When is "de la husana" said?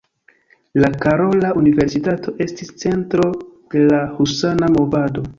3.75-4.71